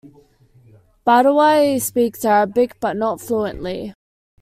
[1.05, 3.93] Badawi speaks Arabic but not fluently.